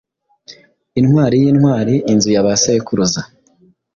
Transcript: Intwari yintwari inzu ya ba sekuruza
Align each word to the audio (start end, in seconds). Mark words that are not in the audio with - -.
Intwari 0.99 1.35
yintwari 1.43 1.95
inzu 2.11 2.29
ya 2.35 2.45
ba 2.45 2.53
sekuruza 2.61 3.21